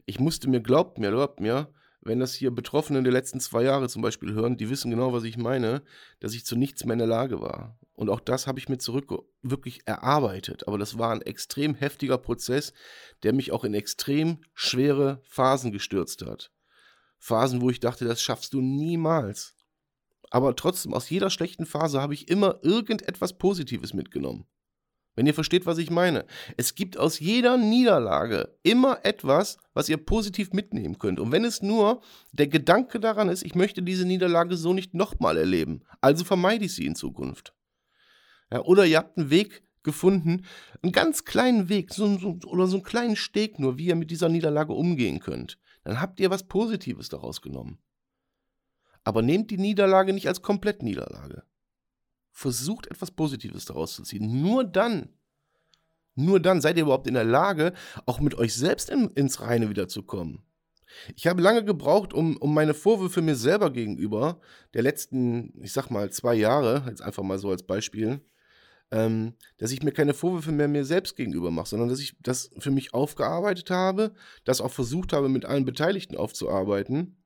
Ich 0.05 0.19
musste 0.19 0.49
mir, 0.49 0.61
glaubt 0.61 0.97
mir, 0.97 1.11
glaubt 1.11 1.39
mir, 1.39 1.73
wenn 2.01 2.19
das 2.19 2.33
hier 2.33 2.51
Betroffene 2.51 3.03
der 3.03 3.13
letzten 3.13 3.39
zwei 3.39 3.63
Jahre 3.63 3.87
zum 3.87 4.01
Beispiel 4.01 4.33
hören, 4.33 4.57
die 4.57 4.69
wissen 4.69 4.89
genau, 4.89 5.13
was 5.13 5.23
ich 5.23 5.37
meine, 5.37 5.83
dass 6.19 6.33
ich 6.33 6.45
zu 6.45 6.55
nichts 6.55 6.83
mehr 6.83 6.93
in 6.93 6.99
der 6.99 7.07
Lage 7.07 7.41
war. 7.41 7.77
Und 7.93 8.09
auch 8.09 8.19
das 8.19 8.47
habe 8.47 8.57
ich 8.57 8.69
mir 8.69 8.79
zurück 8.79 9.13
wirklich 9.43 9.81
erarbeitet. 9.85 10.67
Aber 10.67 10.79
das 10.79 10.97
war 10.97 11.11
ein 11.11 11.21
extrem 11.21 11.75
heftiger 11.75 12.17
Prozess, 12.17 12.73
der 13.21 13.33
mich 13.33 13.51
auch 13.51 13.63
in 13.63 13.75
extrem 13.75 14.39
schwere 14.55 15.21
Phasen 15.25 15.71
gestürzt 15.71 16.25
hat. 16.25 16.51
Phasen, 17.19 17.61
wo 17.61 17.69
ich 17.69 17.79
dachte, 17.79 18.05
das 18.05 18.21
schaffst 18.21 18.53
du 18.53 18.61
niemals. 18.61 19.55
Aber 20.31 20.55
trotzdem, 20.55 20.93
aus 20.95 21.09
jeder 21.09 21.29
schlechten 21.29 21.67
Phase 21.67 22.01
habe 22.01 22.15
ich 22.15 22.29
immer 22.29 22.59
irgendetwas 22.63 23.37
Positives 23.37 23.93
mitgenommen. 23.93 24.47
Wenn 25.15 25.25
ihr 25.25 25.33
versteht, 25.33 25.65
was 25.65 25.77
ich 25.77 25.89
meine. 25.89 26.25
Es 26.55 26.73
gibt 26.73 26.97
aus 26.97 27.19
jeder 27.19 27.57
Niederlage 27.57 28.57
immer 28.63 28.99
etwas, 29.03 29.57
was 29.73 29.89
ihr 29.89 29.97
positiv 29.97 30.53
mitnehmen 30.53 30.99
könnt. 30.99 31.19
Und 31.19 31.31
wenn 31.31 31.43
es 31.43 31.61
nur 31.61 32.01
der 32.31 32.47
Gedanke 32.47 32.99
daran 32.99 33.27
ist, 33.27 33.43
ich 33.43 33.55
möchte 33.55 33.83
diese 33.83 34.05
Niederlage 34.05 34.55
so 34.55 34.73
nicht 34.73 34.93
nochmal 34.93 35.37
erleben, 35.37 35.83
also 35.99 36.23
vermeide 36.23 36.65
ich 36.65 36.75
sie 36.75 36.85
in 36.85 36.95
Zukunft. 36.95 37.53
Ja, 38.51 38.61
oder 38.61 38.85
ihr 38.85 38.97
habt 38.97 39.17
einen 39.17 39.29
Weg 39.29 39.63
gefunden, 39.83 40.45
einen 40.81 40.91
ganz 40.91 41.25
kleinen 41.25 41.67
Weg 41.67 41.93
so, 41.93 42.17
so, 42.17 42.37
oder 42.45 42.67
so 42.67 42.77
einen 42.77 42.83
kleinen 42.83 43.15
Steg 43.15 43.59
nur, 43.59 43.77
wie 43.77 43.87
ihr 43.87 43.95
mit 43.95 44.11
dieser 44.11 44.29
Niederlage 44.29 44.73
umgehen 44.73 45.19
könnt. 45.19 45.57
Dann 45.83 45.99
habt 45.99 46.19
ihr 46.19 46.29
was 46.29 46.47
Positives 46.47 47.09
daraus 47.09 47.41
genommen. 47.41 47.79
Aber 49.03 49.21
nehmt 49.21 49.49
die 49.49 49.57
Niederlage 49.57 50.13
nicht 50.13 50.27
als 50.27 50.41
Komplettniederlage. 50.41 51.43
Versucht 52.41 52.87
etwas 52.87 53.11
Positives 53.11 53.65
daraus 53.65 53.93
zu 53.93 54.01
ziehen. 54.01 54.41
Nur 54.41 54.63
dann, 54.63 55.09
nur 56.15 56.39
dann 56.39 56.59
seid 56.59 56.75
ihr 56.75 56.83
überhaupt 56.83 57.05
in 57.05 57.13
der 57.13 57.23
Lage, 57.23 57.73
auch 58.07 58.19
mit 58.19 58.33
euch 58.33 58.55
selbst 58.55 58.89
in, 58.89 59.09
ins 59.11 59.41
Reine 59.41 59.69
wiederzukommen. 59.69 60.41
Ich 61.15 61.27
habe 61.27 61.41
lange 61.41 61.63
gebraucht, 61.63 62.13
um, 62.13 62.35
um 62.37 62.51
meine 62.53 62.73
Vorwürfe 62.73 63.21
mir 63.21 63.35
selber 63.35 63.71
gegenüber, 63.71 64.41
der 64.73 64.81
letzten, 64.81 65.53
ich 65.61 65.71
sag 65.71 65.91
mal, 65.91 66.09
zwei 66.11 66.33
Jahre, 66.33 66.83
jetzt 66.89 67.03
einfach 67.03 67.21
mal 67.21 67.37
so 67.37 67.51
als 67.51 67.61
Beispiel, 67.61 68.21
ähm, 68.89 69.33
dass 69.57 69.71
ich 69.71 69.83
mir 69.83 69.91
keine 69.91 70.15
Vorwürfe 70.15 70.51
mehr 70.51 70.67
mir 70.67 70.83
selbst 70.83 71.15
gegenüber 71.15 71.51
mache, 71.51 71.69
sondern 71.69 71.89
dass 71.89 71.99
ich 71.99 72.17
das 72.21 72.49
für 72.57 72.71
mich 72.71 72.95
aufgearbeitet 72.95 73.69
habe, 73.69 74.13
das 74.45 74.61
auch 74.61 74.71
versucht 74.71 75.13
habe, 75.13 75.29
mit 75.29 75.45
allen 75.45 75.63
Beteiligten 75.63 76.17
aufzuarbeiten 76.17 77.23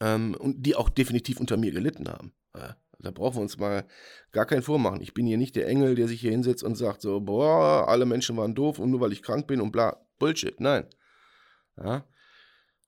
ähm, 0.00 0.34
und 0.34 0.64
die 0.64 0.76
auch 0.76 0.88
definitiv 0.88 1.38
unter 1.38 1.58
mir 1.58 1.72
gelitten 1.72 2.08
haben. 2.08 2.32
Ja. 2.56 2.76
Da 3.02 3.10
brauchen 3.10 3.36
wir 3.36 3.42
uns 3.42 3.58
mal 3.58 3.86
gar 4.32 4.46
keinen 4.46 4.62
vormachen. 4.62 5.00
Ich 5.00 5.14
bin 5.14 5.26
hier 5.26 5.38
nicht 5.38 5.56
der 5.56 5.68
Engel, 5.68 5.94
der 5.94 6.08
sich 6.08 6.20
hier 6.20 6.30
hinsetzt 6.30 6.62
und 6.62 6.76
sagt 6.76 7.02
so, 7.02 7.20
boah, 7.20 7.88
alle 7.88 8.06
Menschen 8.06 8.36
waren 8.36 8.54
doof 8.54 8.78
und 8.78 8.90
nur 8.90 9.00
weil 9.00 9.12
ich 9.12 9.22
krank 9.22 9.46
bin 9.46 9.60
und 9.60 9.72
bla. 9.72 10.00
Bullshit, 10.18 10.60
nein. 10.60 10.86
Ja. 11.76 12.04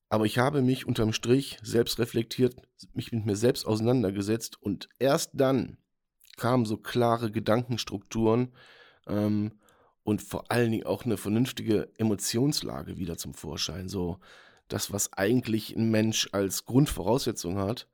Aber 0.09 0.27
ich 0.27 0.39
habe 0.39 0.61
mich 0.61 0.87
unterm 0.87 1.13
Strich 1.13 1.59
selbst 1.63 1.99
reflektiert, 1.99 2.57
mich 2.93 3.13
mit 3.13 3.25
mir 3.25 3.37
selbst 3.37 3.67
auseinandergesetzt 3.67 4.61
und 4.61 4.89
erst 4.99 5.31
dann 5.35 5.79
kamen 6.37 6.67
so 6.67 6.77
klare 6.77 7.31
Gedankenstrukturen 7.31 8.53
ähm, 9.07 9.53
und 10.03 10.21
vor 10.21 10.51
allen 10.51 10.71
Dingen 10.71 10.87
auch 10.87 11.05
eine 11.05 11.17
vernünftige 11.17 11.91
Emotionslage 11.97 12.99
wieder 12.99 13.17
zum 13.17 13.33
Vorschein. 13.33 13.89
So 13.89 14.19
das, 14.69 14.93
was 14.93 15.13
eigentlich 15.15 15.75
ein 15.77 15.91
Mensch 15.91 16.29
als 16.33 16.65
Grundvoraussetzung 16.65 17.59
hat 17.59 17.89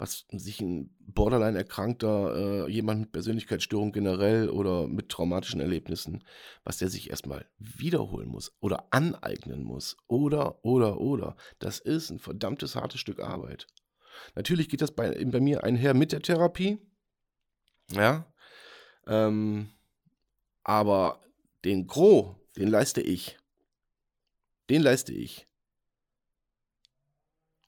was 0.00 0.24
sich 0.30 0.62
ein 0.62 0.96
Borderline 0.98 1.58
erkrankter, 1.58 2.64
äh, 2.66 2.70
jemand 2.70 3.00
mit 3.00 3.12
Persönlichkeitsstörung 3.12 3.92
generell 3.92 4.48
oder 4.48 4.88
mit 4.88 5.10
traumatischen 5.10 5.60
Erlebnissen, 5.60 6.24
was 6.64 6.78
der 6.78 6.88
sich 6.88 7.10
erstmal 7.10 7.46
wiederholen 7.58 8.28
muss 8.28 8.56
oder 8.60 8.86
aneignen 8.92 9.62
muss 9.62 9.98
oder, 10.06 10.64
oder, 10.64 10.98
oder. 11.00 11.36
Das 11.58 11.80
ist 11.80 12.08
ein 12.08 12.18
verdammtes 12.18 12.76
hartes 12.76 12.98
Stück 12.98 13.20
Arbeit. 13.20 13.66
Natürlich 14.34 14.70
geht 14.70 14.80
das 14.80 14.90
bei, 14.90 15.22
bei 15.22 15.40
mir 15.40 15.64
einher 15.64 15.92
mit 15.92 16.12
der 16.12 16.22
Therapie. 16.22 16.78
Ja. 17.92 18.32
Ähm, 19.06 19.68
aber 20.64 21.20
den 21.66 21.86
Gros, 21.86 22.36
den 22.56 22.68
leiste 22.68 23.02
ich. 23.02 23.38
Den 24.70 24.80
leiste 24.80 25.12
ich. 25.12 25.46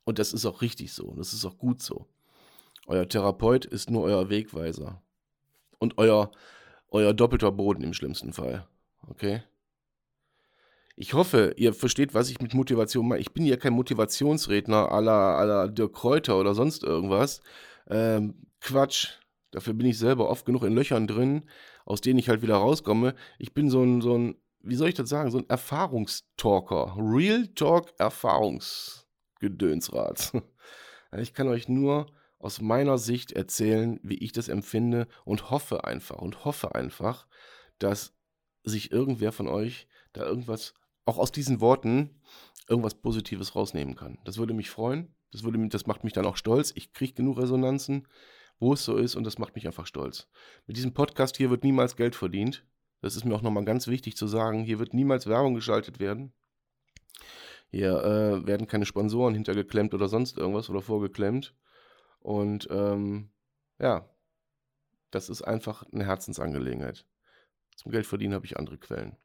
Und 0.05 0.19
das 0.19 0.33
ist 0.33 0.47
auch 0.47 0.63
richtig 0.63 0.95
so. 0.95 1.15
Das 1.15 1.35
ist 1.35 1.45
auch 1.45 1.59
gut 1.59 1.83
so. 1.83 2.09
Euer 2.87 3.09
Therapeut 3.09 3.65
ist 3.65 3.91
nur 3.91 4.05
euer 4.05 4.29
Wegweiser. 4.29 5.03
Und 5.79 5.99
euer, 5.99 6.31
euer 6.89 7.15
doppelter 7.15 7.53
Boden 7.53 7.83
im 7.83 7.95
schlimmsten 7.95 8.33
Fall. 8.33 8.67
Okay? 9.09 9.43
ich 10.97 11.15
hoffe, 11.15 11.55
ihr 11.57 11.73
versteht, 11.75 12.15
was 12.15 12.31
ich 12.31 12.41
mit 12.41 12.55
Motivation 12.55 13.09
meine. 13.09 13.21
Ich 13.21 13.33
bin 13.33 13.45
ja 13.45 13.57
kein 13.57 13.73
Motivationsredner 13.73 14.93
aller 14.93 15.13
aller 15.13 15.69
Dirk 15.69 15.95
Kräuter 15.95 16.39
oder 16.39 16.55
sonst 16.55 16.85
irgendwas. 16.85 17.41
Ähm, 17.89 18.35
Quatsch. 18.61 19.09
Dafür 19.51 19.75
bin 19.75 19.87
ich 19.87 19.99
selber 19.99 20.31
oft 20.31 20.47
genug 20.47 20.63
in 20.63 20.75
Löchern 20.75 21.07
drin, 21.07 21.45
aus 21.85 22.01
denen 22.01 22.19
ich 22.19 22.29
halt 22.29 22.43
wieder 22.43 22.57
rauskomme. 22.57 23.15
Ich 23.39 23.53
bin 23.53 23.69
so 23.69 23.83
ein, 23.83 24.01
so 24.01 24.17
ein 24.17 24.37
wie 24.61 24.77
soll 24.77 24.89
ich 24.89 24.95
das 24.95 25.09
sagen, 25.09 25.31
so 25.31 25.39
ein 25.39 25.49
Erfahrungstalker. 25.49 26.97
Real 26.97 27.49
Talk 27.49 27.93
Erfahrungsgedönsrad. 27.99 30.33
Ich 31.19 31.35
kann 31.35 31.47
euch 31.47 31.69
nur 31.69 32.07
aus 32.43 32.61
meiner 32.61 32.99
Sicht 32.99 33.33
erzählen, 33.33 34.01
wie 34.03 34.19
ich 34.19 34.33
das 34.33 34.49
empfinde 34.49 35.07
und 35.25 35.51
hoffe 35.51 35.85
einfach 35.85 36.19
und 36.19 36.45
hoffe 36.45 36.75
einfach, 36.75 37.27
dass 37.79 38.15
sich 38.65 38.91
irgendwer 38.91 39.33
von 39.33 39.49
euch 39.49 39.87
da 40.13 40.25
irgendwas, 40.25 40.75
auch 41.05 41.19
aus 41.19 41.33
diesen 41.33 41.61
Worten, 41.61 42.21
irgendwas 42.69 42.95
Positives 42.95 43.55
rausnehmen 43.55 43.97
kann. 43.97 44.19
Das 44.25 44.39
würde 44.39 44.55
mich 44.55 44.71
freuen. 44.71 45.15
Das, 45.31 45.45
würde, 45.45 45.67
das 45.69 45.87
macht 45.87 46.05
mich 46.05 46.13
dann 46.13 46.27
auch 46.27 46.37
stolz. 46.37 46.73
Ich 46.75 46.93
kriege 46.93 47.15
genug 47.15 47.39
Resonanzen, 47.39 48.07
wo 48.59 48.75
es 48.75 48.85
so 48.85 48.97
ist 48.97 49.15
und 49.15 49.25
das 49.25 49.39
macht 49.39 49.55
mich 49.55 49.67
einfach 49.67 49.87
stolz. 49.87 50.29
Mit 50.67 50.77
diesem 50.77 50.95
Podcast 50.95 51.37
hier 51.37 51.51
wird 51.51 51.65
niemals 51.65 51.97
Geld 51.97 52.15
verdient. 52.15 52.67
Das 53.01 53.17
ist 53.17 53.25
mir 53.25 53.35
auch 53.35 53.43
nochmal 53.43 53.65
ganz 53.65 53.89
wichtig 53.89 54.17
zu 54.17 54.27
sagen. 54.27 54.63
Hier 54.63 54.79
wird 54.79 54.95
niemals 54.95 55.27
Werbung 55.27 55.55
geschaltet 55.55 55.99
werden. 55.99 56.33
Hier 57.71 58.05
äh, 58.05 58.47
werden 58.47 58.67
keine 58.67 58.85
Sponsoren 58.85 59.35
hintergeklemmt 59.35 59.95
oder 59.95 60.09
sonst 60.09 60.37
irgendwas 60.37 60.69
oder 60.69 60.83
vorgeklemmt. 60.83 61.55
Und 62.23 62.69
ähm, 62.71 63.31
ja, 63.79 64.09
das 65.11 65.29
ist 65.29 65.43
einfach 65.43 65.85
eine 65.93 66.07
Herzensangelegenheit. 66.07 67.07
Zum 67.77 67.93
Geldverdienen 67.93 68.35
habe 68.35 68.47
ich 68.47 68.59
andere 68.59 68.79
Quellen. 68.79 69.17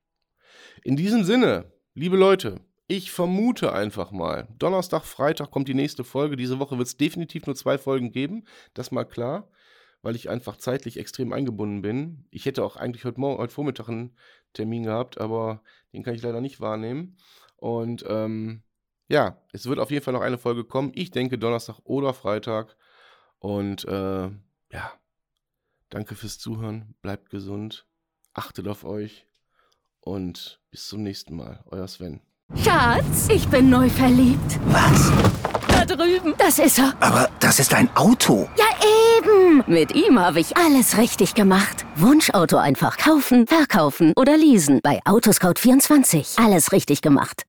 In 0.84 0.96
diesem 0.96 1.24
Sinne, 1.24 1.72
liebe 1.94 2.18
Leute, 2.18 2.62
ich 2.88 3.12
vermute 3.12 3.74
einfach 3.74 4.12
mal, 4.12 4.48
Donnerstag, 4.58 5.04
Freitag 5.04 5.52
kommt 5.52 5.68
die 5.68 5.74
nächste 5.74 6.04
Folge. 6.04 6.38
Diese 6.38 6.60
Woche 6.60 6.78
wird 6.78 6.88
es 6.88 6.98
definitiv 6.98 7.46
nur 7.46 7.56
zwei 7.56 7.78
Folgen 7.78 8.12
geben, 8.12 8.46
das 8.74 8.92
mal 8.92 9.06
klar 9.06 9.50
weil 10.02 10.16
ich 10.16 10.30
einfach 10.30 10.58
zeitlich 10.58 10.98
extrem 10.98 11.34
eingebunden 11.34 11.82
bin. 11.82 12.26
Ich 12.32 12.46
hätte 12.46 12.64
auch 12.64 12.76
eigentlich 12.76 13.06
heute, 13.06 13.20
Morgen, 13.20 13.40
heute 13.40 13.54
Vormittag 13.54 13.90
einen 13.90 14.16
Termin 14.54 14.84
gehabt, 14.84 15.20
aber 15.20 15.62
den 15.94 16.04
kann 16.04 16.16
ich 16.16 16.22
leider 16.22 16.42
nicht 16.42 16.62
wahrnehmen. 16.62 17.18
Und 17.56 18.06
ähm, 18.08 18.64
ja, 19.08 19.42
es 19.52 19.68
wird 19.68 19.80
auf 19.80 19.92
jeden 19.92 20.04
Fall 20.04 20.14
noch 20.14 20.22
eine 20.22 20.38
Folge 20.38 20.64
kommen. 20.64 20.92
Ich 20.96 21.12
denke 21.12 21.38
Donnerstag 21.38 21.80
oder 21.84 22.14
Freitag. 22.14 22.78
Und 23.40 23.86
äh, 23.86 24.30
ja, 24.72 24.92
danke 25.90 26.16
fürs 26.16 26.40
Zuhören. 26.40 26.96
Bleibt 27.02 27.30
gesund. 27.30 27.86
Achtet 28.34 28.68
auf 28.68 28.84
euch. 28.84 29.26
Und 30.00 30.60
bis 30.72 30.88
zum 30.88 31.04
nächsten 31.04 31.36
Mal. 31.36 31.64
Euer 31.66 31.88
Sven. 31.88 32.22
Schatz, 32.56 33.28
ich 33.30 33.48
bin 33.50 33.70
neu 33.70 33.90
verliebt. 33.90 34.60
Was? 34.68 35.12
Da 35.68 35.86
drüben. 35.86 36.34
Das 36.38 36.60
ist 36.60 36.80
er. 36.80 36.94
Aber 37.02 37.30
das 37.40 37.60
ist 37.60 37.74
ein 37.74 37.90
Auto. 37.96 38.48
Ja, 38.58 38.66
eben. 39.18 39.64
Mit 39.68 39.94
ihm 39.94 40.18
habe 40.20 40.40
ich 40.40 40.56
alles 40.56 40.98
richtig 40.98 41.34
gemacht. 41.36 41.86
Wunschauto 41.96 42.58
einfach 42.58 42.98
kaufen, 42.98 43.48
verkaufen 43.48 44.14
oder 44.16 44.38
leasen. 44.38 44.80
Bei 44.82 45.02
Autoscout24. 45.04 46.44
Alles 46.44 46.72
richtig 46.72 47.02
gemacht. 47.02 47.44